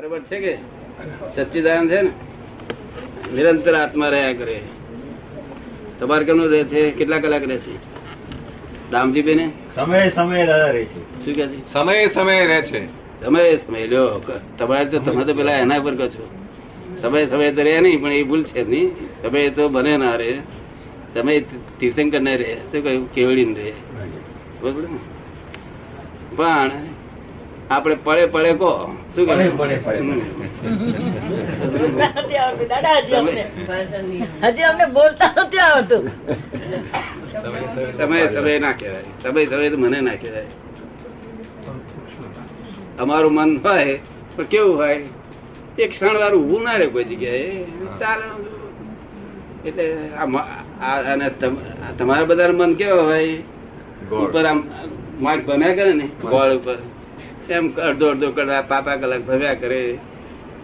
બરાબર 0.00 0.20
છે 0.20 0.38
કે? 0.40 0.56
સચ્ચિદાન 1.36 1.88
છે 1.88 2.02
ને? 2.02 2.10
નિરંતર 3.34 3.74
આત્મા 3.74 4.08
રહ્યા 4.08 4.32
કરે. 4.32 4.60
તમારે 6.00 6.24
કેમનું 6.24 6.48
રહે 6.50 6.64
છે 6.64 6.90
કેટલા 6.90 7.18
કલાક 7.18 7.42
રહે 7.42 7.56
છે? 7.56 7.74
દામજી 8.90 9.22
બેને 9.22 9.50
સમય 9.74 10.10
સમય 10.10 10.46
દાદા 10.46 10.66
રહે 10.66 10.84
છે. 10.84 11.24
શું 11.24 11.34
કે 11.34 11.46
છે? 11.46 11.72
સમય 11.72 12.06
સમયે 12.06 12.46
રહે 12.46 12.62
છે. 12.62 12.86
સમય 13.24 13.56
સમય 13.56 13.86
લ્યો 13.86 14.22
તમારે 14.58 14.84
તો 14.84 14.98
તમે 14.98 15.24
તો 15.24 15.34
પેલા 15.34 15.52
એના 15.52 15.80
પર 15.80 15.94
કહો 15.94 16.08
છો. 16.08 16.24
સમય 17.00 17.26
સમય 17.26 17.52
તો 17.52 17.62
રહે 17.62 17.80
નહીં 17.80 18.02
પણ 18.02 18.12
એ 18.12 18.22
ભૂલ 18.22 18.42
છે 18.42 18.68
નહીં. 18.68 18.88
સમય 19.22 19.50
તો 19.50 19.68
બને 19.68 19.96
ના 19.96 20.14
રહે. 20.14 20.32
સમય 21.14 21.40
તીર્થંકર 21.80 22.20
ને 22.20 22.36
રહે 22.36 22.54
શું 22.54 22.84
કહ્યું? 22.84 23.12
કેવડી 23.12 23.44
ને 23.44 23.54
રહે 23.54 23.72
બરોબર 24.60 24.88
ને? 24.88 24.98
પણ 26.36 26.70
આપણે 27.74 27.96
પડે 28.04 28.24
પડે 28.34 28.52
કો? 28.62 28.70
શું 29.14 29.24
દાદા 32.70 32.96
હજી 32.98 34.64
અમને. 34.70 34.86
બોલતા 34.96 35.30
નથી 35.42 35.62
આવતું 35.66 36.04
તમે 37.98 38.18
સમય 38.34 38.54
ના 38.64 38.74
કહેવાય. 38.80 39.08
સમય 39.22 39.42
સમય 39.50 39.68
તો 39.72 39.76
મને 39.82 39.98
ના 40.08 40.16
કહેવાય. 40.22 40.50
અમારું 43.02 43.32
મન 43.38 43.50
હોય 43.64 43.92
પણ 44.36 44.46
કેવું 44.52 44.74
હોય? 44.80 44.98
એક 45.82 45.90
ક્ષણ 45.90 46.16
વાર 46.22 46.34
ઉભું 46.40 46.60
ના 46.66 46.76
રહે 46.80 46.86
કોઈ 46.94 47.06
જગ્યાએ. 47.10 47.48
ચાલે. 48.00 48.26
એટલે 49.68 49.84
અને 51.12 51.26
તમારા 51.98 52.28
બધા 52.30 52.52
મન 52.60 52.72
કેવા 52.80 53.06
હોય? 53.10 53.34
ઉપર 54.26 54.44
આમ 54.50 54.58
માર્ક 55.24 55.42
બન્યા 55.48 55.76
કરે 55.78 55.92
ને? 56.00 56.06
ગોળ 56.32 56.52
ઉપર. 56.60 56.76
એમ 57.54 57.76
અડધો 57.76 58.10
અડધો 58.10 58.32
કલાક 58.32 58.68
પાપા 58.68 58.96
કલાક 58.96 59.20
ભવ્યા 59.20 59.54
કરે. 59.54 59.98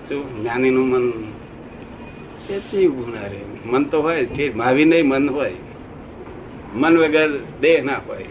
શું? 0.09 0.43
જ્ઞાની 0.43 0.71
નું 0.71 0.89
મન 0.89 1.12
તેથી 2.49 2.87
ગુણા 2.87 3.27
રે 3.27 3.41
મન 3.65 3.84
તો 3.84 4.03
હોય 4.03 4.27
ઠીક 4.27 4.56
મહાવીર 4.56 4.87
નહીં 4.87 5.09
મન 5.09 5.31
હોય. 5.31 5.53
મન 6.75 6.98
વગર 6.98 7.28
દેહ 7.61 7.84
ના 7.84 8.01
હોય. 8.06 8.25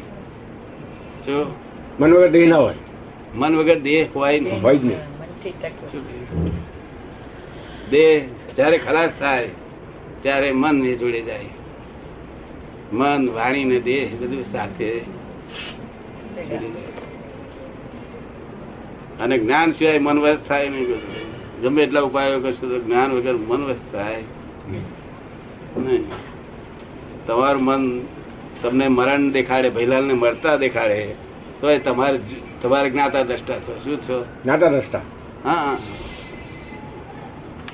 જો 1.25 1.55
મન 1.99 2.13
વગર 2.13 2.31
દેહ 2.31 2.49
ના 2.49 2.57
હોય. 2.57 2.75
મન 3.35 3.55
વગર 3.55 3.79
દેહ 3.79 4.07
હોય 4.15 4.39
નહીં. 4.39 4.61
હોય 4.61 4.77
જ 4.77 4.85
નહીં? 4.85 4.99
દેહ 7.91 8.27
જયારે 8.57 8.77
ખલાસ 8.77 9.11
થાય 9.19 9.49
ત્યારે 10.21 10.51
મન 10.51 10.85
એ 10.85 10.95
જોડે 10.95 11.21
જાય. 11.21 11.49
મન 12.93 13.29
વાણી 13.29 13.63
ને 13.63 13.79
દેહ 13.79 14.09
બધું 14.21 14.45
સાથે 14.51 14.99
જોડી 16.49 16.71
જાય. 16.71 17.04
અને 19.25 19.37
જ્ઞાન 19.37 19.71
સિવાય 19.71 19.99
મન 19.99 20.19
વસ્ત 20.19 20.47
થાય 20.47 20.69
નહીં 20.69 21.61
ગમે 21.61 21.83
એટલા 21.83 22.01
ઉપાયો 22.01 22.39
કરશો 22.39 22.69
તો 22.69 22.79
જ્ઞાન 22.79 23.11
વગર 23.11 23.35
મન 23.35 23.63
વસ્ત 23.65 23.95
થાય 23.95 24.23
નહીં. 24.69 26.03
તમારું 27.27 27.63
મન 27.63 28.01
તમને 28.63 28.87
મરણ 28.87 29.31
દેખાડે 29.31 29.69
ભૈલાલ 29.69 30.05
ને 30.05 30.13
મરતા 30.13 30.55
દેખાડે 30.55 31.15
તો 31.61 31.69
એ 31.69 31.79
તમારે 31.79 32.19
તમારે 32.61 32.89
જ્ઞાતા 32.89 33.23
દ્રષ્ટા 33.23 33.59
છો. 33.59 33.79
શું 33.83 33.97
છો? 33.97 34.25
જ્ઞાતા 34.43 34.67
દ્રષ્ટા. 34.67 35.01
હા 35.43 35.77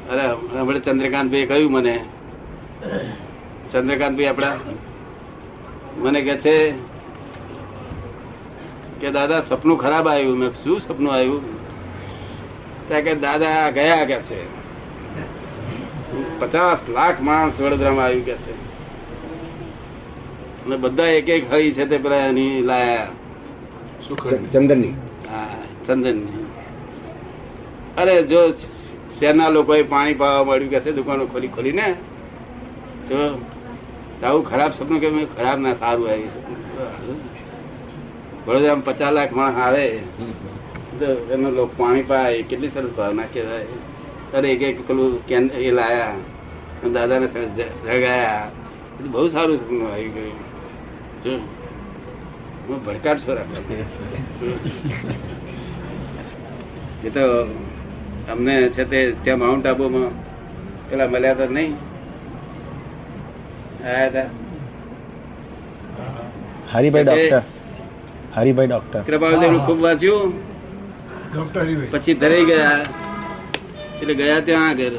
અરે 0.10 0.26
હમણાં 0.28 0.82
ચંદ્રકાંતભાઈ 0.82 1.46
કહ્યું 1.46 1.72
મને. 1.72 1.96
ચંદ્રકાંતભાઈ 3.72 4.26
આપડા 4.26 4.56
મને 5.98 6.22
કે 6.22 6.38
છે 6.38 6.56
કે 9.02 9.12
દાદા 9.12 9.42
સપનું 9.42 9.78
ખરાબ 9.78 10.08
આવ્યું. 10.08 10.38
મેં 10.38 10.50
શું 10.64 10.82
સપનું 10.82 11.14
આવ્યું? 11.14 11.42
ત્યાં 12.88 13.02
કે 13.02 13.16
દાદા 13.16 13.70
ગયા 13.70 14.06
કે 14.06 14.18
છે? 14.22 14.62
પચાસ 16.40 16.80
લાખ 16.90 17.22
માણસ 17.22 17.60
વડોદરામાં 17.60 18.06
આવ્યું 18.06 18.26
કે 18.26 18.36
છે. 18.36 18.54
અને 20.66 20.78
બધા 20.78 21.04
એક 21.04 21.30
એક 21.30 21.54
હળી 21.54 21.72
છે 21.72 21.86
તે 21.86 21.98
પેલા 21.98 22.16
એની 22.16 22.62
લાયા. 22.62 23.08
ચંદનની. 24.52 24.94
હા 25.32 25.48
ચંદનની. 25.88 26.46
અરે 27.98 28.24
જો 28.24 28.52
શહેરના 29.20 29.50
લોકોએ 29.50 29.84
પાણી 29.84 30.14
પાવા 30.14 30.44
મળ્યું 30.44 30.70
કે 30.70 30.80
છે 30.80 30.92
દુકાનો 30.92 31.26
ખોલી 31.26 31.48
ખોલીને 31.48 31.94
તો 33.10 33.18
આવું 34.24 34.50
ખરાબ 34.50 34.72
સપનું 34.72 35.00
કે 35.00 35.10
મેં 35.10 35.26
ખરાબ 35.38 35.60
ના 35.60 35.74
સારું 35.74 36.10
આવ્યું 36.10 36.30
સપનું. 36.30 36.71
વડોદરામાં 38.46 38.86
પચાસ 38.88 39.12
લાખ 39.18 39.34
માણસ 39.40 39.58
આવે 39.66 39.86
એનો 41.34 41.48
લોકો 41.58 41.74
પાણી 41.80 42.08
પાય 42.12 42.44
કેટલી 42.50 42.74
સરસ 42.76 42.94
ભાવના 43.00 43.32
કહેવાય 43.34 43.76
અરે 44.36 44.48
એક 44.54 44.62
એક 44.70 44.78
પેલું 44.88 45.12
કેન 45.30 45.46
એ 45.68 45.72
લાયા 45.80 46.16
દાદાને 46.96 47.28
જગાયા. 47.86 48.46
તો 48.98 49.08
બહુ 49.14 49.28
સારું 49.36 49.60
આવી 49.90 50.10
ગયું. 50.16 50.40
જો 51.24 51.32
હું 52.68 52.78
ભડકાટ 52.86 53.20
છો 53.26 53.32
રાખે. 53.38 53.78
એ 57.08 57.10
તો 57.16 57.24
અમને 58.34 58.56
છે 58.76 58.84
તે 58.92 59.00
ત્યાં 59.24 59.40
માઉન્ટ 59.44 59.66
આબુમાં 59.72 60.12
પેલા 60.90 61.10
મળ્યા 61.14 61.38
હતા 61.38 61.52
નહીં? 61.58 61.74
આયા 63.86 64.10
હતા? 64.10 64.30
હરિભાઈ 66.74 67.06
ડોક્ટર 67.08 67.42
હરિભાઈ 68.36 68.68
ડોક્ટર 68.68 69.02
કૃપાલદેવ 69.02 69.66
ખૂબ 69.66 69.82
વાંચ્યું. 69.82 70.34
પછી 71.92 72.14
ધરાઈ 72.14 72.46
ગયા. 72.46 72.84
એટલે 74.02 74.14
ગયા 74.14 74.40
ત્યાં 74.40 74.70
આગળ. 74.70 74.90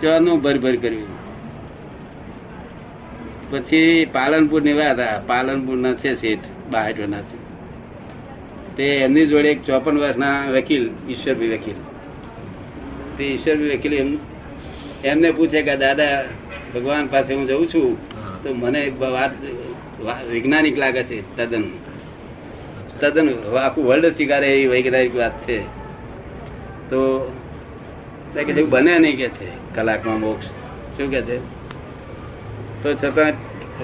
ત્યાંનું 0.00 0.42
ભર 0.42 0.58
ભર 0.58 0.76
કર્યું. 0.76 1.06
પછી 3.50 4.04
પાલનપુરની 4.04 4.72
હતા. 4.72 5.22
પાલનપુર 5.26 5.76
ના 5.76 5.94
છે 5.94 6.16
શેઠ 6.16 6.38
બાસઠ 6.70 7.00
ના 7.08 7.20
છે. 7.20 7.48
તે 8.76 8.84
એમની 8.84 9.26
જોડે 9.26 9.50
એક 9.50 9.62
ચોપન 9.62 9.98
વર્ષના 9.98 10.50
વકીલ 10.50 10.90
ઈશ્વરભાઈ 11.08 11.48
વકીલ. 11.48 11.74
તે 13.18 13.24
ઈશ્વરભાઈ 13.24 13.76
વકીલ 13.76 13.94
એમ- 13.94 14.18
એમને 15.04 15.32
પૂછે 15.32 15.62
કે 15.62 15.76
દાદા 15.76 16.24
ભગવાન 16.74 17.06
પાસે 17.06 17.34
હું 17.34 17.46
જઉં 17.46 17.66
છું 17.66 18.08
તો 18.42 18.54
મને 18.54 18.80
એક 18.80 19.00
વાત 19.00 19.30
વૈજ્ઞાનિક 20.04 20.78
લાગે 20.78 21.02
છે 21.02 21.36
તદ્દન. 21.36 21.64
તદ્દન 23.00 23.28
આખું 23.64 23.84
વર્લ્ડ 23.88 24.06
સ્વીકારે 24.06 24.48
એવી 24.54 24.68
વૈજ્ઞાનિક 24.68 25.14
વાત 25.16 25.34
છે. 25.48 25.58
તો 26.90 26.98
કે 28.34 28.40
એવું 28.40 28.70
બને 28.70 28.98
નહીં 28.98 29.16
કે 29.16 29.28
છે 29.28 29.48
કલાકમાં 29.74 30.20
મોક્ષ. 30.20 30.46
શું 30.96 31.10
કે 31.10 31.20
છે? 31.22 31.38
તો 32.82 32.94
છતાં 32.94 33.32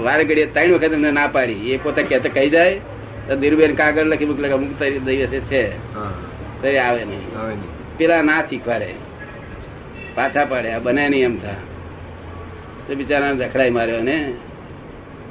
વારે 0.04 0.24
ઘડીએ 0.24 0.46
ત્રણ 0.46 0.72
વખત 0.74 0.92
એમને 0.92 1.10
ના 1.10 1.26
પાડી. 1.26 1.72
એ 1.72 1.76
પોતે 1.76 2.02
કહેતા 2.02 2.34
કહી 2.34 2.50
જાય 2.50 2.78
તો 3.26 3.36
ધીરુબેન 3.36 3.74
કાગળ 3.74 4.06
લખી 4.12 4.24
મૂક 4.24 4.40
અમુક 4.52 4.78
તારી 4.78 4.98
દિવસે 4.98 5.40
છે. 5.50 5.62
તરી 6.62 6.78
આવે 6.78 7.04
નહીં. 7.04 7.24
પેલા 7.98 8.22
ના 8.22 8.40
શીખવાડે. 8.48 8.90
પાછા 10.14 10.44
પાડે. 10.44 10.68
આ 10.72 10.78
બને 10.78 11.08
નહીં 11.08 11.24
એમ 11.24 11.36
થા. 11.38 11.60
તો 12.86 12.94
બિચારા 12.94 13.32
જખડાઈ 13.32 13.70
માર્યો 13.70 14.02
ને. 14.02 14.18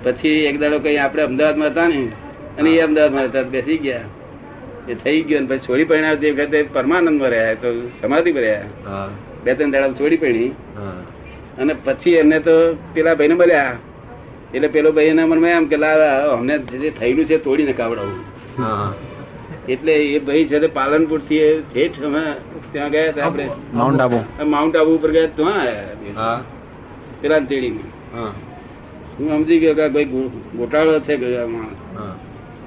પછી 0.03 0.39
એક 0.49 0.57
દાડો 0.61 0.77
કઈ 0.85 0.97
આપણે 1.05 1.23
અમદાવાદમાં 1.29 1.71
હતા 1.73 1.87
ને 1.93 2.01
અને 2.59 2.69
એ 2.77 2.81
અમદાવાદમાં 2.87 3.27
હતા 3.29 3.45
બેસી 3.55 3.79
ગયા. 3.85 4.05
એ 4.91 4.93
થઈ 5.03 5.19
ગયો 5.27 5.39
ને 5.43 5.47
પછી 5.51 5.65
છોડી 5.67 5.87
પરિણામ 5.91 6.19
તે 6.23 6.27
વખતે 6.37 6.59
પરમાનંદમાં 6.75 7.31
રહ્યા 7.35 7.61
તો 7.63 7.69
સમાધિમાં 8.01 8.43
રહ્યા. 8.45 9.07
બે 9.43 9.51
ત્રણ 9.57 9.73
દાડા 9.75 9.97
છોડી 9.99 10.21
પડી. 10.23 10.51
અને 11.61 11.73
પછી 11.87 12.15
એમને 12.21 12.37
તો 12.47 12.55
પેલા 12.93 13.15
ભાઈને 13.19 13.35
મળ્યા. 13.41 13.73
એટલે 14.55 14.69
પેલો 14.75 14.89
ભાઈ 14.97 15.13
એના 15.15 15.29
મનમાં 15.31 15.57
એમ 15.59 15.65
કે 15.71 15.77
લાવ 15.83 16.01
અમને 16.35 16.55
જે 16.83 16.89
થયેલું 16.99 17.25
છે 17.29 17.37
તોડીને 17.47 17.73
કાવડાવું. 17.79 18.21
એટલે 19.73 19.93
એ 20.15 20.19
ભાઈ 20.27 20.47
છે 20.51 20.69
પાલનપુરથી 20.77 21.43
ઠેઠ 21.71 21.99
અમે 22.07 22.23
ત્યાં 22.73 22.91
ગયા 22.95 23.11
હતા 23.11 23.25
આપણે. 23.27 23.45
માઉન્ટ 23.79 24.01
આબુ 24.05 24.19
માઉન્ટ 24.55 24.75
આબુ 24.81 24.91
ઉપર 24.99 25.11
ગયા 25.17 25.35
ત્યાં 25.37 25.61
પેલા 26.01 26.35
પેલા 27.21 27.41
તેડીને 27.51 27.83
હું 29.19 29.29
સમજી 29.29 29.59
ગયો 29.59 29.73
કે 29.73 29.89
ભાઈ 29.89 30.05
ગોટાળો 30.57 30.99
છે 30.99 31.17
કે 31.17 31.45
માણસ. 31.45 31.79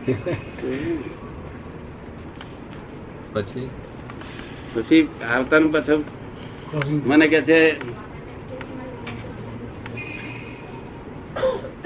પછી? 3.33 3.71
પછી 4.75 5.09
આવતાનું 5.33 5.73
પાછું 5.73 6.05
મને 7.07 7.29
કે 7.29 7.41
છે 7.43 7.61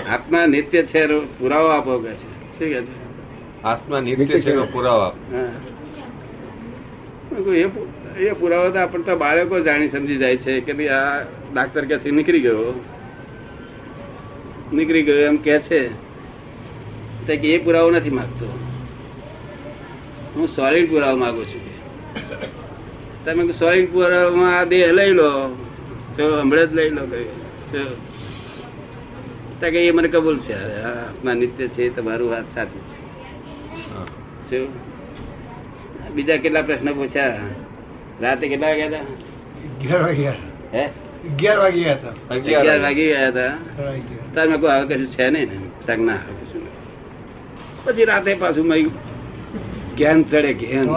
આત્મા 0.08 0.46
નિત્ય 0.46 0.82
છે 0.82 1.06
પુરાવો 1.38 1.68
આપો 1.68 1.98
કે 1.98 2.12
છે. 2.14 2.58
શું 2.58 2.68
કે 2.68 2.82
છે? 2.82 2.94
આત્મા 3.64 4.00
નિત્ય 4.00 4.40
છે 4.40 4.72
પુરાવો 4.72 5.00
આપ. 5.00 5.14
એ 8.20 8.32
પુરાવો 8.32 8.70
તો 8.70 8.78
આપણે 8.78 9.02
તો 9.02 9.16
બાળકો 9.16 9.60
જાણી 9.60 9.88
સમજી 9.88 10.16
જાય 10.16 10.36
છે 10.36 10.60
કે 10.60 10.72
ભાઈ 10.72 10.88
આ 10.88 11.22
ડાક્ટર 11.52 11.84
ક્યાંથી 11.84 12.10
નીકળી 12.10 12.40
ગયો? 12.40 12.84
નીકળી 14.72 15.02
ગયો 15.02 15.16
એમ 15.16 15.36
કે 15.36 15.58
છે. 15.58 15.88
કે 17.26 17.54
એ 17.54 17.64
પુરાવો 17.64 17.90
નથી 17.90 18.10
માગતો. 18.10 18.46
હું 20.34 20.48
સોલિડ 20.48 20.90
પુરાવો 20.90 21.16
માગું 21.16 21.46
છું 21.46 21.60
તમે 23.24 23.52
સોલિડ 23.52 23.92
પુરાવામાં 23.92 24.58
આ 24.58 24.64
દેહ 24.64 24.92
લઈ 24.92 25.12
લો. 25.12 25.30
તો 26.16 26.40
હમણાં 26.40 26.70
જ 26.70 26.74
લઈ 26.74 26.90
લો 26.90 27.06
કહ્યું. 27.06 27.72
તો 27.72 27.78
તો 29.60 29.70
કે 29.70 29.86
એ 29.86 29.90
મને 29.90 30.08
કબૂલ 30.08 30.38
છે. 30.38 30.54
આત્મા 30.82 31.34
નિત્ય 31.34 31.68
છે 31.68 31.96
તમારું 31.96 32.30
વાત 32.30 32.54
સાચી 32.54 32.80
છે. 34.48 34.66
બીજા 36.10 36.36
કેટલા 36.36 36.62
પ્રશ્ન 36.62 36.92
પૂછ્યા? 36.92 37.38
રાતે 38.20 38.48
કેટલા 38.48 38.68
વાગ્યા 38.68 38.86
હતા? 38.86 38.96
હે? 40.74 40.88
અગિયાર 41.28 41.60
હતા. 41.90 42.08
વાગી. 42.80 43.06
ગયા 43.06 43.28
હતા. 43.28 43.48
તાર 44.34 44.56
કોઈ 44.56 44.70
હવે 44.70 44.94
કશું 44.94 45.06
છે 45.06 45.30
નહીં. 45.30 45.48
ને 45.50 45.86
તક 45.86 45.98
ના. 45.98 46.16
પછી 47.84 48.04
રાતે 48.04 48.34
પાછું 48.34 48.66
મય 48.66 48.82
જ્ઞાન 49.96 50.22
ચડે 50.22 50.54
જ્ઞાન. 50.54 50.90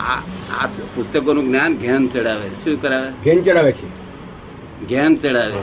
આ 0.00 0.18
આ 0.62 0.66
પુસ્તકોનું 0.94 1.48
જ્ઞાન 1.48 1.78
જ્ઞાન 1.78 2.08
ચડાવે 2.08 2.48
શું 2.48 2.82
કરાવે? 2.82 3.10
ઘેન 3.24 3.42
ચડાવે 3.42 3.72
છે. 3.72 3.86
જ્ઞાન 4.88 5.16
ચડાવે. 5.16 5.62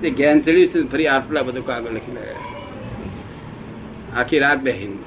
તે 0.00 0.10
જ્ઞાન 0.10 0.40
ચડ્યું 0.40 0.68
છે 0.68 0.92
ફરી 0.92 1.06
આટલા 1.06 1.42
બધું 1.42 1.66
કાગળ 1.66 1.90
લખી 1.90 2.12
લાવ્યા 2.12 2.34
આખી 4.16 4.38
રાત 4.38 4.58
બેહીન. 4.58 4.98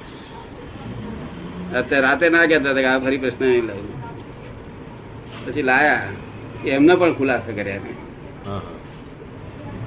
અત્યારે 1.76 2.06
રાતે 2.06 2.28
ના 2.28 2.46
કહેતા 2.46 2.70
હતા 2.70 2.80
કે 2.80 2.86
આ 2.86 2.98
ફરી 2.98 3.18
પ્રશ્ન 3.18 3.44
નહીં 3.44 3.64
લાવ્યું. 3.64 4.02
પછી 5.46 5.62
લાયા. 5.62 6.02
એમને 6.64 6.94
પણ 7.00 7.14
ખુલાસા 7.18 7.56
કર્યા 7.58 7.82
મેં 7.84 7.96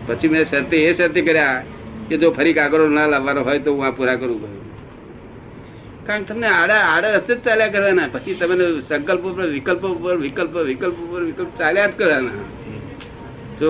પછી 0.08 0.30
મેં 0.34 0.46
શરતી 0.52 0.84
એ 0.88 0.94
શરતી 0.94 1.26
કર્યા 1.30 1.64
કે 2.10 2.16
જો 2.22 2.28
ફરી 2.38 2.54
કાગળો 2.54 2.86
ના 2.90 3.08
લાવવાનો 3.14 3.42
હોય 3.48 3.60
તો 3.66 3.70
હું 3.76 3.86
આ 3.88 3.92
પૂરા 3.98 4.18
કરું 4.22 4.38
કહ્યું. 4.42 4.64
કારણ 6.08 6.24
કે 6.24 6.34
તમને 6.34 6.48
આડા 6.48 6.82
આડા 6.94 7.12
રસ્તે 7.18 7.34
જ 7.36 7.38
ચાલ્યા 7.46 7.74
કરવાના. 7.76 8.10
પછી 8.14 8.36
તમે 8.40 8.56
સંકલ્પ 8.90 9.24
ઉપર 9.32 9.46
વિકલ્પ 9.56 9.84
ઉપર 9.84 10.16
વિકલ્પ 10.26 10.56
વિકલ્પ 10.72 10.98
ઉપર 11.06 11.22
વિકલ્પ 11.30 11.52
ચાલ્યા 11.60 11.88
જ 11.88 11.94
કરવાના. 12.00 12.46
તો 13.60 13.68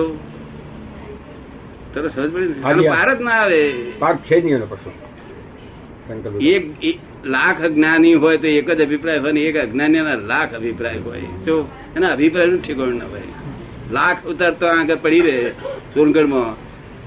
તરત 1.94 2.06
સમજ 2.14 2.28
પડી. 2.34 2.88
પાર 2.94 3.08
જ 3.16 3.20
ના 3.28 3.38
આવે. 3.42 3.62
પાક 3.98 4.16
છે 4.26 4.36
નહીં 4.40 4.56
એનો 4.56 4.66
એક 6.54 6.98
લાખ 7.24 7.60
જ્ઞાની 7.60 8.14
હોય 8.14 8.36
તો 8.36 8.46
એક 8.46 8.70
જ 8.70 8.82
અભિપ્રાય 8.82 9.18
હોય 9.18 9.32
ને 9.32 9.40
એક 9.40 9.56
અજ્ઞાનીના 9.56 10.14
લાખ 10.14 10.54
અભિપ્રાય 10.54 10.98
હોય. 10.98 11.20
જો 11.20 11.68
એના 11.96 12.08
અભિપ્રાયનું 12.08 12.62
ઠેકાણું 12.62 12.98
ના 12.98 13.04
હોય. 13.04 13.22
લાખ 13.92 14.26
ઉતાર 14.26 14.50
તો 14.54 14.66
આગળ 14.66 14.94
પડી 14.94 15.20
રહે 15.20 15.50
સોનગઢમાં. 15.94 16.56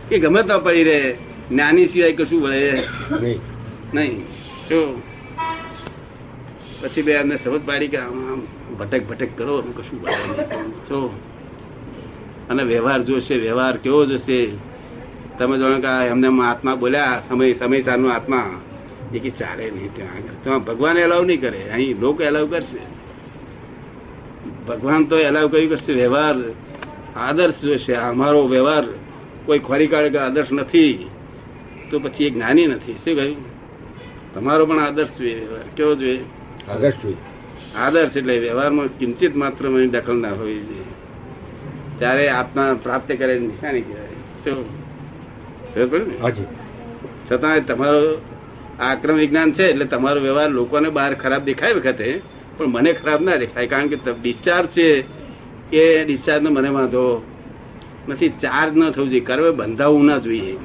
એ 0.10 0.20
ગમે 0.20 0.44
તો 0.44 0.60
પડી 0.60 0.84
રહે. 0.84 1.16
જ્ઞાની 1.50 1.86
સિવાય 1.86 2.12
કશું 2.12 2.42
વળે 2.42 2.80
નહીં. 3.94 4.22
જો. 4.70 5.02
પછી 6.82 7.02
બે 7.02 7.16
અમને 7.16 7.36
સમજ 7.36 7.62
પાડી 7.62 7.88
કે 7.88 7.98
આમ 7.98 8.32
આમ 8.32 8.76
ભટક 8.76 9.08
ભટક 9.08 9.28
કરો 9.38 9.62
એમ 9.62 9.72
કશું 9.72 10.02
વળે 10.02 10.44
જો. 10.64 11.20
અને 12.50 12.64
વ્યવહાર 12.64 13.04
જોશે 13.04 13.36
વ્યવહાર 13.36 13.78
કેવો 13.78 14.06
જશે. 14.06 14.52
તમે 15.40 15.58
જાણો 15.58 15.80
કે 15.80 16.08
એમને 16.08 16.44
આત્મા 16.44 16.76
બોલ્યા 16.76 17.22
સમય 17.30 17.54
સમય 17.54 17.82
સારનો 17.82 18.10
આત્મા. 18.10 18.62
એ 19.14 19.20
કે 19.20 19.30
ચાલે 19.30 19.72
નહીં 19.72 19.96
ત્યાં 19.96 20.18
આગળ. 20.18 20.34
ત્યાં 20.44 20.64
ભગવાન 20.64 20.98
એલાવ 20.98 21.24
નહીં 21.24 21.42
કરે. 21.42 21.70
અહીં 21.70 22.00
લોકો 22.00 22.24
એલાવ 22.24 22.48
કરશે. 22.48 23.00
ભગવાન 24.68 25.06
તો 25.06 25.18
એલાવ 25.18 25.48
કયું 25.48 25.70
કરશે. 25.70 25.94
વ્યવહાર 25.94 26.36
આદર્શ 27.16 27.62
જોશે 27.62 27.94
અમારો 27.94 28.48
વ્યવહાર 28.48 28.84
કોઈ 29.46 29.60
ખોરી 29.60 29.88
કાઢે 29.88 30.10
કે 30.10 30.18
આદર્શ 30.18 30.48
નથી 30.52 31.10
તો 31.92 32.00
પછી 32.00 32.26
એ 32.26 32.30
જ્ઞાની 32.30 32.68
નથી. 32.68 32.94
શું 32.94 33.16
કહ્યું? 33.16 33.36
તમારો 34.34 34.66
પણ 34.66 34.80
આદર્શ 34.80 35.10
જોઈએ 35.18 35.40
વ્યવહાર 35.40 35.64
કેવો 35.78 35.96
જોઈએ? 35.96 36.24
આદર્શ 36.70 36.96
જોઈએ. 37.04 37.16
આદર્શ 37.78 38.18
એટલે 38.18 38.40
વ્યવહારમાં 38.40 38.88
કિંચિત 38.88 39.36
માત્ર 39.36 39.86
દખલ 39.86 40.18
ના 40.18 40.30
હોવી 40.30 40.60
જોઈએ. 40.60 40.84
ત્યારે 42.00 42.30
આત્મા 42.30 42.80
પ્રાપ્ત 42.84 43.12
કરે 43.12 43.40
નિશાની 43.40 43.82
કહેવાય. 43.82 44.08
શું? 44.44 44.80
છતાં 47.32 47.66
તમારો 47.66 48.22
આક્રમ 48.80 49.16
વિજ્ઞાન 49.16 49.54
છે 49.54 49.64
એટલે 49.64 49.86
તમારો 49.86 50.22
વ્યવહાર 50.22 50.50
લોકોને 50.50 50.90
બહાર 50.90 51.14
ખરાબ 51.14 51.44
દેખાય 51.44 51.74
વખતે 51.74 52.22
પણ 52.58 52.66
મને 52.68 52.94
ખરાબ 52.94 53.22
ના 53.22 53.36
દેખાય 53.36 53.68
કારણ 53.68 53.88
કે 53.88 53.98
ડિસ્ચાર્જ 54.22 54.68
છે 54.68 54.88
એ 55.72 56.04
ડિસ્ચાર્જ 56.04 56.44
નો 56.44 56.50
મને 56.50 56.70
વાંધો 56.70 57.26
નથી 58.10 58.30
ચાર્જ 58.30 58.78
ન 58.78 58.92
થવું 58.92 59.10
જોઈએ 59.10 59.20
કરવે 59.20 59.52
બંધાવવું 59.52 60.06
ના 60.06 60.18
જોઈએ. 60.18 60.58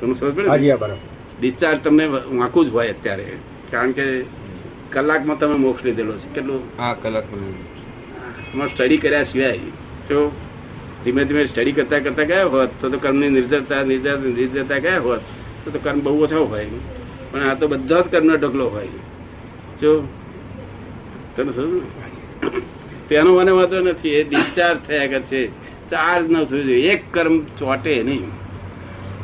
તમને 0.00 0.14
સમજ 0.14 0.34
પડે 0.34 0.96
ડિસ્ચાર્જ 1.40 1.78
તમને 1.84 2.06
વાંકું 2.06 2.64
જ 2.66 2.68
હોય 2.68 2.88
અત્યારે 2.88 3.24
કારણ 3.70 3.92
કે 3.92 4.24
કલાકમાં 4.90 5.38
તમે 5.38 5.54
મોક્ષ 5.54 5.84
લીધેલો 5.84 6.12
છે. 6.12 6.28
કેટલું? 6.34 6.62
હા 6.78 6.94
કલાકમાં. 6.94 7.52
તમારે 8.52 8.70
સ્ટડી 8.74 8.96
કર્યા 8.96 9.22
સિવાય 9.22 9.58
જો 10.10 10.32
ધીમે 11.04 11.24
ધીમે 11.24 11.44
સ્ટડી 11.46 11.72
કરતા 11.72 11.98
કરતા 11.98 12.24
ગયા 12.24 12.44
હોત 12.44 12.70
તો 12.80 12.88
તો 12.88 12.98
કર્મની 12.98 13.28
નિર્જરતા 13.28 13.82
નિર્જર 13.82 14.18
નિર્જરતા 14.18 14.78
ગયા 14.78 14.98
હોત 14.98 15.20
તો 15.64 15.70
તો 15.70 15.78
કર્મ 15.78 16.00
બહુ 16.00 16.22
ઓછા 16.22 16.36
હોય. 16.36 16.66
પણ 17.32 17.40
આ 17.40 17.54
તો 17.54 17.68
બધા 17.68 18.00
જ 18.00 18.04
કર્મનો 18.04 18.34
ઢગલો 18.34 18.68
હોય. 18.68 18.86
જો 19.80 20.00
તને 21.36 21.52
સમજ 21.52 21.82
તેનો 23.08 23.38
મને 23.38 23.50
વાંધો 23.50 23.80
નથી 23.80 24.08
એ 24.08 24.24
ડિસ્ચાર્જ 24.24 24.78
થયા 24.88 25.06
કરે 25.06 25.20
છે. 25.20 25.46
ચાર્જ 25.90 26.30
ન 26.30 26.44
થવું 26.44 26.64
જોઈએ. 26.64 26.90
એક 26.90 27.14
કર્મ 27.14 27.40
ચોટે 27.40 28.02
નહીં. 28.02 28.22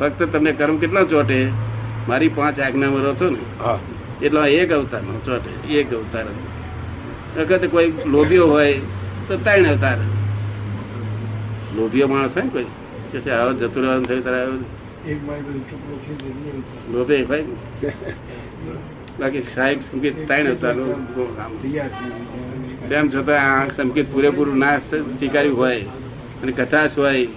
ફક્ત 0.00 0.22
તમને 0.22 0.52
કર્મ 0.52 0.76
કેટલા 0.76 1.04
ચોટે? 1.04 1.48
મારી 2.08 2.28
પાંચ 2.28 2.60
આજ્ઞામાં 2.60 3.02
રહો 3.02 3.14
છો 3.14 3.30
ને? 3.30 3.64
હા. 3.64 3.78
એટલો 4.22 4.44
એક 4.44 4.72
અવતાર 4.72 5.02
નો 5.02 5.20
ચોટે. 5.24 5.72
એક 5.72 5.94
અવતાર. 5.94 6.24
વખત 7.40 7.66
કોઈ 7.66 7.92
લોભીઓ 8.06 8.46
હોય 8.46 8.80
તો 9.28 9.36
ત્રણ 9.36 9.66
અવતાર. 9.66 9.98
લોભીઓ 11.76 12.06
માણસ 12.06 12.30
હોય 12.34 12.42
ને 12.42 12.50
કોઈ? 12.50 12.64
કે 13.12 13.30
આવો 13.30 13.52
જતું 13.52 13.82
રહેવાનું 13.82 14.06
થયું 14.06 14.24
તારે 14.24 14.46
લોભે 16.92 17.16
હોય 17.22 17.44
બાકી 19.18 19.42
સાહેબ 19.54 19.78
સંકેત 19.82 20.16
ત્રણ 20.28 20.48
છે. 20.52 20.70
તેમ 22.88 23.04
છતાં 23.08 23.44
આ 23.52 23.68
સંકેત 23.76 24.06
પૂરેપૂરું 24.12 24.58
ના 24.58 24.76
સ્વીકાર્યું 25.10 25.56
હોય 25.56 25.80
અને 26.42 26.52
કથાશ 26.52 26.94
હોય 26.96 27.28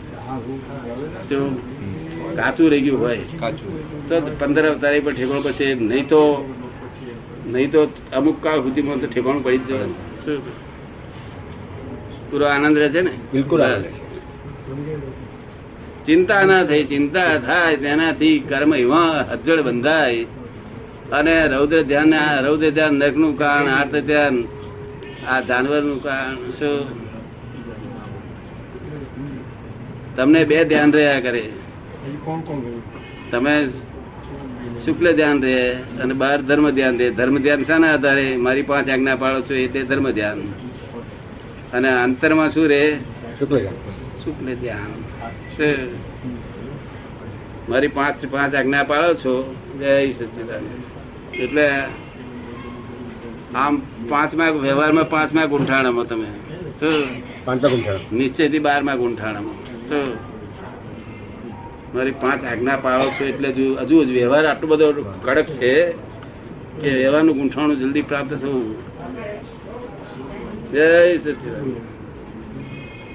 જો 1.29 1.37
કાચું 2.35 2.67
રહી 2.71 2.81
ગયું 2.81 2.99
હોય 2.99 3.23
તો 4.07 4.15
પંદર 4.39 4.65
અવતારી 4.65 5.01
પર 5.01 5.13
ઠેકાણું 5.13 5.43
પછી 5.45 5.73
નહીં 5.83 6.07
તો 6.07 6.21
નહીં 7.45 7.71
તો 7.71 7.81
અમુક 8.11 8.37
કાળ 8.41 8.59
સુધીમાં 8.63 8.99
તો 8.99 9.07
ઠેકાણું 9.07 9.43
પડી 9.43 9.59
જ 9.59 9.69
જવાનું 9.69 9.95
પૂરો 12.29 12.45
આનંદ 12.45 12.77
રહે 12.77 12.89
છે 12.89 13.01
ને? 13.01 13.11
બિલકુલ. 13.33 13.61
ચિંતા 16.09 16.41
ના 16.41 16.63
થઈ 16.63 16.83
ચિંતા 16.83 17.37
થાય 17.37 17.75
તેનાથી 17.77 18.39
કર્મ 18.39 18.75
એવા 18.75 19.25
હજળ 19.31 19.61
બંધાય. 19.61 20.23
અને 21.11 21.47
રૌદ્ર 21.47 21.81
ધ્યાન 21.81 22.13
રૌદ્ર 22.45 22.69
ધ્યાન 22.69 22.93
નરકનું 22.93 23.37
કારણ 23.37 23.67
આર્ત 23.67 23.95
ધ્યાન 23.95 24.43
આ 25.27 25.41
જાનવરનું 25.41 26.03
કારણ 26.03 26.51
શું? 26.51 26.85
તમને 30.15 30.43
બે 30.43 30.63
ધ્યાન 30.65 30.93
રહ્યા 30.93 31.19
કરે. 31.19 31.43
તમે 33.31 33.67
શુક્લ 34.85 35.11
ધ્યાન 35.11 35.43
રહે 35.43 35.69
અને 35.73 36.13
બાર 36.13 36.41
ધર્મ 36.41 36.69
ધ્યાન 36.69 36.97
રહે. 36.99 37.09
ધર્મ 37.09 37.37
ધ્યાન 37.37 37.63
શાના 37.63 37.93
આધારે? 37.93 38.37
મારી 38.37 38.61
પાંચ 38.61 38.89
આજ્ઞા 38.89 39.15
પાડો 39.15 39.41
છો 39.41 39.53
એ 39.53 39.67
તે 39.67 39.83
ધર્મ 39.83 40.11
ધ્યાન. 40.11 40.39
અને 41.73 41.89
અંતરમાં 42.03 42.49
શું 42.49 42.67
રહે? 42.67 42.97
શુક્લ 43.39 44.55
ધ્યાન. 44.55 45.08
મારી 47.69 47.87
પાંચ 47.87 48.25
પાંચ 48.31 48.55
આજ્ઞા 48.55 48.83
પાડો 48.83 49.13
છો 49.13 49.33
જય 49.79 50.13
સચ્ચિદાનંદ 50.13 51.39
એટલે 51.39 51.65
આમ 53.55 53.81
પાંચમા 54.09 54.49
વ્યવહારમાં 54.49 55.09
પાંચમા 55.09 55.45
ગુંઠાણામાં 55.45 56.05
તમે. 56.05 56.29
પાંચમા 57.45 57.69
ગુંઠાણો 57.69 58.59
બારમા 58.59 58.95
ગુંઠાણામાં. 58.95 59.55
મારી 61.95 62.11
પાંચ 62.11 62.43
આજ્ઞા 62.43 62.77
પાળો 62.77 63.05
છો 63.09 63.23
એટલે 63.25 63.47
હજુ 63.49 63.65
હજુ 63.75 64.03
જ 64.05 64.09
વ્યવહાર 64.09 64.45
આટલો 64.45 64.67
બધો 64.67 64.87
કડક 65.25 65.45
છે 65.45 65.91
કે 66.81 66.89
વ્યવહારનું 66.95 67.35
ગુંઠાણું 67.35 67.77
જલ્દી 67.79 68.01
પ્રાપ્ત 68.01 68.33
થવું. 68.33 68.67
જય 70.71 71.17
સચિદાનંદ. 71.17 71.98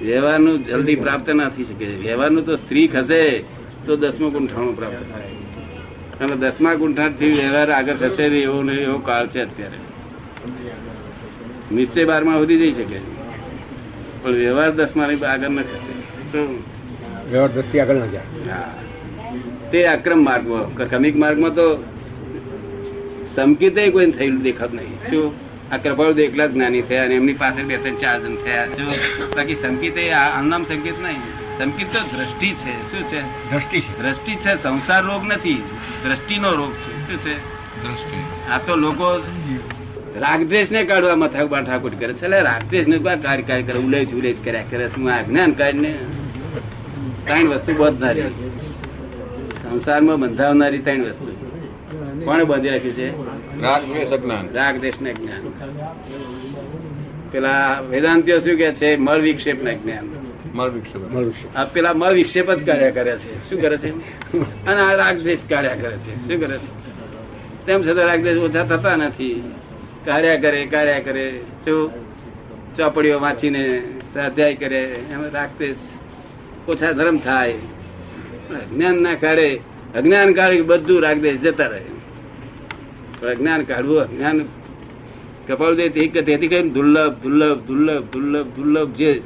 વ્યવહારનું 0.01 0.63
જલ્દી 0.63 0.95
પ્રાપ્ત 0.95 1.29
ના 1.29 1.49
થઈ 1.49 1.63
શકે. 1.63 1.85
વ્યવહારનું 1.85 2.45
તો 2.45 2.55
સ્ત્રી 2.55 2.87
ખસે 2.87 3.43
તો 3.85 3.95
દસમો 3.95 4.29
ગુંઠાણું 4.29 4.75
પ્રાપ્ત 4.75 5.11
થાય. 5.11 5.21
અને 6.21 6.35
દસમા 6.35 6.73
ગુંઠાણથી 6.73 7.29
વ્યવહાર 7.29 7.71
આગળ 7.71 7.93
ખસે 7.93 8.23
એવો 8.23 8.63
ને 8.63 8.73
એવો 8.73 8.99
કાળ 8.99 9.27
છે 9.27 9.39
અત્યારે. 9.39 9.77
નિશ્ચય 11.75 12.05
બારમાં 12.05 12.37
સુધી 12.37 12.57
જઈ 12.57 12.73
શકે. 12.73 12.99
પણ 14.23 14.31
વ્યવહાર 14.31 14.71
દસમા 14.71 15.07
ની 15.07 15.15
આગળ 15.15 15.49
ન 15.49 15.61
ખસે. 15.61 16.31
શું? 16.31 16.59
વ્યવહાર 17.31 17.51
દસથી 17.51 17.79
આગળ 17.79 17.95
ના 17.95 18.05
જાય. 18.05 18.21
તે 19.71 19.83
અક્રમ 19.83 20.23
માર્ગમાં 20.23 20.89
ક્રમિક 20.89 21.15
માર્ગમાં 21.15 21.55
તો 21.55 21.83
સમકીતે 23.35 23.89
કોઈ 23.89 24.11
થયેલું 24.11 24.41
દેખાત 24.41 24.73
નહીં. 24.73 24.95
શું? 25.09 25.44
આ 25.71 25.77
કૃપાળુ 25.77 26.11
એકલા 26.11 26.47
જ્ઞાની 26.47 26.81
થયા 26.81 27.03
અને 27.03 27.15
એમની 27.15 27.33
પાસે 27.33 27.63
બે 27.63 27.77
ત્રણ 27.77 27.95
ચાર 27.95 28.19
જણ 28.19 28.35
થયા. 28.35 28.65
જો 28.65 28.83
બાકી 29.35 29.55
સંકેત 29.55 29.97
એ 29.97 30.11
આ 30.11 30.39
આમ 30.39 30.63
સંકેત 30.63 30.93
નહીં. 31.01 31.17
સંકેત 31.57 31.87
તો 31.93 32.17
દ્રષ્ટિ 32.17 32.49
છે. 32.49 32.91
શું 32.91 33.07
છે? 33.07 33.21
દ્રષ્ટિ 33.21 33.79
દ્રષ્ટિ 33.79 34.35
છે. 34.35 34.63
સંસાર 34.63 35.03
રોગ 35.03 35.25
નથી. 35.25 35.63
દ્રષ્ટિનો 36.03 36.51
રોગ 36.51 36.73
છે. 36.73 37.07
શું 37.07 37.17
છે? 37.17 37.37
દ્રષ્ટિ. 37.81 38.49
આ 38.51 38.57
તો 38.57 38.75
લોકો 38.75 39.23
રાગદ્વેષ 40.19 40.71
ને 40.71 40.83
કાઢવા 40.83 41.15
મથા 41.15 41.45
બાઠાકૂટ 41.45 41.99
કરે 41.99 42.13
છે. 42.13 42.27
રાગદ્વેષ 42.27 42.87
ને 42.87 42.97
કોઈ 42.97 43.17
કાર્ય 43.17 43.41
કાર્ય 43.41 43.63
કરે 43.63 43.79
ઉલેજ 43.79 44.15
ઉલેજ 44.15 44.45
કર્યા 44.45 44.63
કરે. 44.69 44.85
હું 44.85 45.13
આ 45.13 45.21
જ્ઞાન 45.21 45.51
કાઢને? 45.51 45.97
ત્રણ 47.25 47.47
વસ્તુ 47.47 47.73
બંધનારી 47.73 48.21
સંસારમાં 49.63 50.19
બંધાવનારી 50.19 50.77
ત્રણ 50.77 51.01
વસ્તુ. 51.01 51.45
કોણે 52.25 52.43
બાંધી 52.43 52.69
રાખ્યું 52.69 52.95
છે? 52.95 53.24
રાગ 53.61 53.85
દ્વેષ 53.85 54.07
અજ્ઞાન. 54.07 54.49
રાગ 54.53 54.79
દેશ 54.79 54.93
ને 55.01 55.13
જ્ઞાન. 55.13 55.53
પેલા 57.31 57.79
વેદાંતિઓ 57.89 58.39
શું 58.39 58.57
કે 58.57 58.71
છે? 58.71 58.95
મળ 58.95 59.19
વિક્ષેપ 59.19 59.63
ના 59.63 59.71
જ્ઞાન. 59.71 60.09
મળ 60.53 60.69
વિક્ષેપ. 60.69 61.55
આ 61.55 61.65
પેલા 61.65 61.93
મળ 61.93 62.13
વિક્ષેપ 62.13 62.51
જ 62.51 62.65
કાર્ય 62.65 62.91
કરે 62.91 63.17
છે. 63.17 63.49
શું 63.49 63.61
કરે 63.61 63.77
છે? 63.77 63.89
અને 64.65 64.81
આ 64.81 64.95
રાગ 64.95 65.19
દેશ 65.21 65.39
કાર્ય 65.49 65.69
કરે 65.69 65.97
છે. 65.97 66.15
શું 66.15 66.47
કરે 66.47 66.57
છે? 66.57 66.95
તેમ 67.65 67.81
છતાં 67.83 68.05
રાગ 68.05 68.23
દેશ 68.23 68.37
ઓછા 68.37 68.63
થતા 68.63 68.95
નથી. 68.95 69.53
કાર્યા 70.05 70.37
કરે 70.37 70.65
કાર્યા 70.65 70.99
કરે. 70.99 71.41
શું 71.65 71.91
ચોપડીઓ 72.75 73.19
વાંચીને 73.19 73.79
સ્વાધ્યાય 74.13 74.55
કરે 74.55 74.99
એમ 75.11 75.21
રાગ 75.21 75.49
ઓછા 76.67 76.91
ધર્મ 76.91 77.17
થાય. 77.17 77.53
જ્ઞાન 77.53 78.61
અજ્ઞાન 78.61 78.95
ના 78.95 79.13
કાઢે 79.13 79.59
અજ્ઞાન 79.95 80.33
કાળે 80.33 80.61
બધું 80.61 81.01
રાગ 81.01 81.17
દેશ 81.17 81.39
જતા 81.39 81.65
રહે. 81.65 81.94
અજ્ઞાન 83.23 83.63
કાઢવું 83.63 83.99
અજ્ઞાન 83.99 84.45
કપાળદેવ 85.47 85.91
તેથી 85.91 86.09
તેથી 86.09 86.47
કઈ 86.47 86.69
દુર્લભ 86.69 87.13
દુર્લભ 87.23 87.59
દુર્લભ 87.67 88.05
દુર્લભ 88.11 88.47
દુર્લભ 88.55 88.93
જે 88.93 89.21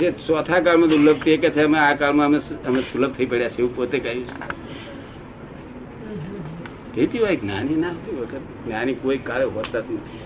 જે 0.00 0.12
ચોથા 0.26 0.60
કાળમાં 0.60 0.88
દુર્લભ 0.88 1.24
તે 1.24 1.36
કે 1.36 1.50
છે 1.50 1.62
અમે 1.62 1.78
આ 1.78 1.94
કાળમાં 1.94 2.26
અમે 2.26 2.38
અમે 2.66 2.80
સુલભ 2.80 3.12
થઈ 3.16 3.26
પડ્યા 3.26 3.48
છે 3.48 3.58
એવું 3.58 3.76
પોતે 3.76 3.98
કહ્યું 3.98 4.26
છે. 4.26 4.32
તેથી 6.94 7.18
હોય 7.18 7.36
જ્ઞાની 7.36 7.74
ના 7.74 7.90
વખત 7.90 8.34
જ્ઞાની 8.66 8.94
કોઈ 8.94 9.18
કાળે 9.18 9.44
હોતા 9.44 9.80
જ 9.80 9.84
નથી. 9.90 10.22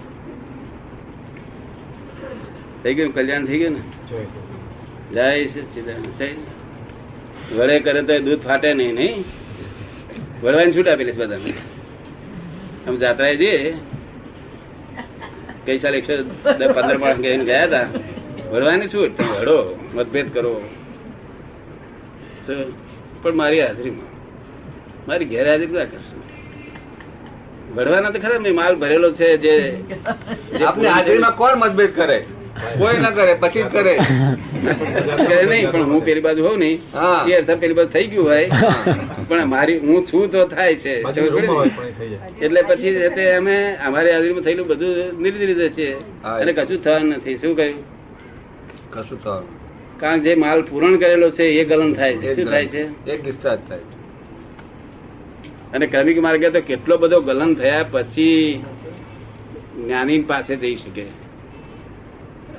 થઈ 2.82 2.94
ગયું 2.94 3.14
કલ્યાણ 3.14 3.46
થઈ 3.46 3.58
ગયું 3.58 3.72
ને? 3.72 3.82
જય 5.12 5.46
સચ્ચિદાનંદ 5.46 6.06
વડે 7.56 7.80
કરે 7.80 8.02
તો 8.02 8.14
દૂધ 8.20 8.42
ફાટે 8.42 8.74
નહીં 8.74 8.94
નહીં? 8.94 9.24
વડવાની 10.42 10.72
છૂટ 10.72 10.88
આપેલી 10.88 11.12
છે 11.12 11.18
બધાને. 11.18 11.77
અમે 12.88 12.98
જાત્રા 12.98 13.32
જઈએ 13.34 13.56
કઈ 15.64 15.78
સાલ 15.78 15.94
એકસો 15.94 16.14
પંદર 16.44 16.98
માણસ 16.98 17.20
ગઈને 17.20 17.44
ગયા 17.44 17.66
હતા 17.66 17.86
ભરવાની 18.50 18.88
છૂટ 18.88 19.12
તમે 19.16 19.34
હડો 19.36 19.56
મતભેદ 19.94 20.28
કરો 20.32 20.52
પણ 23.22 23.36
મારી 23.36 23.60
હાજરીમાં 23.60 24.10
મારી 25.06 25.28
ગેરહાજરી 25.28 25.70
ના 25.72 25.86
કરશો 25.86 26.16
ભરવાના 27.74 28.12
તો 28.12 28.18
ખરા 28.18 28.40
મેં 28.40 28.54
માલ 28.54 28.74
ભરેલો 28.76 29.10
છે 29.12 29.28
જે 29.38 29.54
આપની 30.62 30.88
હાજરીમાં 30.88 31.34
કોણ 31.34 31.58
મતભેદ 31.58 31.92
કરે 31.94 32.18
કોઈ 32.78 32.98
ના 32.98 33.12
કરે 33.12 33.34
પછી 33.36 33.66
કરે 33.72 33.94
નહીં 34.58 35.70
પણ 35.72 35.84
હું 35.90 36.00
પેલી 36.06 36.24
બાજુ 36.26 36.42
હોઉં 36.46 36.58
ને 36.62 36.70
એ 37.28 37.34
અર્થ 37.38 37.52
પેલી 37.62 37.76
બાજુ 37.78 37.90
થઈ 37.96 38.06
ગયું 38.12 38.26
હોય. 38.30 38.46
પણ 39.28 39.46
મારી 39.52 39.78
હું 39.84 40.06
છું 40.08 40.24
તો 40.32 40.40
થાય 40.54 40.74
છે? 40.84 40.94
એટલે 42.44 42.60
પછી 42.70 42.94
તે 43.16 43.24
અમે 43.34 43.56
અમારી 43.88 44.12
હાજરીમાં 44.14 44.44
થયેલું 44.46 44.66
બધું 44.70 45.22
નિર્દિત 45.22 45.62
છે 45.76 45.88
અને 46.40 46.52
કશું 46.58 46.78
થવાનું 46.84 47.12
નથી. 47.18 47.36
શું 47.42 47.52
કહ્યું? 47.58 47.78
કશું 48.94 49.18
થવાનું 49.22 49.52
કારણ 50.00 50.20
જે 50.24 50.32
માલ 50.42 50.60
પૂરણ 50.70 50.98
કરેલો 51.04 51.28
છે 51.38 51.46
એ 51.60 51.62
ગલન 51.70 51.92
થાય 52.00 52.16
છે. 52.24 52.34
શું 52.34 52.46
થાય 52.52 52.66
છે? 52.74 52.82
એક 53.12 53.20
ડિસ્ચાર્જ 53.24 53.60
થાય 53.68 53.84
અને 55.74 55.86
ક્રમિક 55.92 56.18
માર્ગે 56.26 56.48
તો 56.50 56.60
કેટલો 56.68 56.94
બધો 57.02 57.18
ગલન 57.28 57.50
થયા 57.62 57.88
પછી 57.92 58.42
જ્ઞાની 59.78 60.20
પાસે 60.30 60.54
જઈ 60.62 60.76
શકે. 60.82 61.06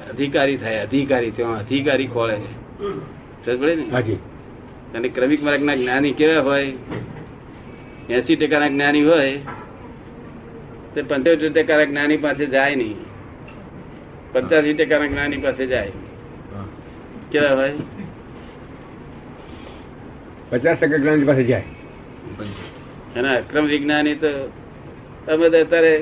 અધિકારી 0.09 0.57
થાય 0.57 0.77
અધિકારી 0.85 1.31
ત્યાં 1.31 1.59
અધિકારી 1.59 2.07
ખોળે 2.07 2.35
સમજ 2.35 3.61
ને? 3.79 4.17
અને 4.95 5.07
ક્રમિક 5.09 5.43
માર્ગના 5.43 5.75
જ્ઞાની 5.75 6.13
કેવા 6.19 6.41
હોય? 6.41 6.73
એસી 8.09 8.35
ટકાના 8.35 8.67
જ્ઞાની 8.67 9.03
હોય 9.03 9.31
તે 10.93 11.01
પંચોતેર 11.01 11.51
ટકાના 11.53 11.85
જ્ઞાની 11.85 12.17
પાસે 12.17 12.45
જાય 12.45 12.75
નહીં. 12.75 12.97
પચાસી 14.33 14.73
ટકાના 14.73 15.07
જ્ઞાની 15.07 15.37
પાસે 15.37 15.65
જાય. 15.67 15.91
કેવા 17.31 17.55
હોય? 17.55 17.73
પચાસ 20.49 20.77
ટકા 20.77 20.97
જ્ઞાની 20.97 21.25
પાસે 21.25 21.43
જાય. 21.43 21.65
અને 23.15 23.29
અક્રમ 23.37 23.65
વિજ્ઞાની 23.65 24.15
તો 24.15 24.31
અમે 25.27 25.45
અત્યારે 25.47 25.93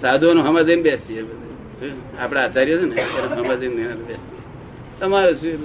સાધુઓનું 0.00 0.46
સમજીને 0.46 0.82
બેસીએ. 0.82 1.22
બધું. 1.80 1.98
આચાર્ય 2.38 2.76
છે 2.76 2.86
ને 2.86 2.94
બેસીએ 3.48 4.16
તમારે 5.00 5.34
શું? 5.34 5.60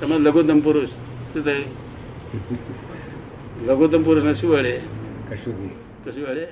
તમે 0.00 0.18
લઘુત્તમ 0.18 0.60
પુરુષ 0.60 0.90
શું 1.32 1.42
થયું 1.44 1.68
લઘુત્તમ 3.66 4.02
પુરુષ 4.02 4.24
ને 4.24 4.34
શું 4.34 4.50
વળે 4.50 4.74
કશું 5.30 5.70
કશું 6.04 6.24
વળે 6.24 6.44